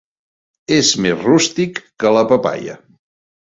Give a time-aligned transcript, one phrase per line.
[0.77, 2.83] És més rústic que la papaia.